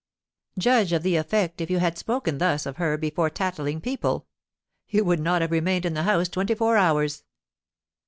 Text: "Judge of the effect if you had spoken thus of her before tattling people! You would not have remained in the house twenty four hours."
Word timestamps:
"Judge 0.57 0.93
of 0.93 1.03
the 1.03 1.15
effect 1.15 1.61
if 1.61 1.69
you 1.69 1.77
had 1.77 1.95
spoken 1.95 2.39
thus 2.39 2.65
of 2.65 2.77
her 2.77 2.97
before 2.97 3.29
tattling 3.29 3.79
people! 3.79 4.25
You 4.89 5.03
would 5.05 5.19
not 5.19 5.43
have 5.43 5.51
remained 5.51 5.85
in 5.85 5.93
the 5.93 6.01
house 6.01 6.27
twenty 6.27 6.55
four 6.55 6.75
hours." 6.75 7.23